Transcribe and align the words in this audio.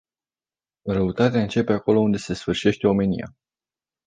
Răutatea 0.87 1.41
începe 1.41 1.73
acolo 1.73 1.99
unde 1.99 2.17
sfârșește 2.17 2.87
omenia. 2.87 3.35